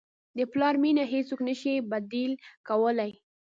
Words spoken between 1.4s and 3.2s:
نه شي بدیل کولی.